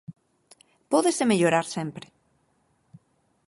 Pódese 0.91 1.23
mellorar 1.31 1.65
sempre. 1.75 2.05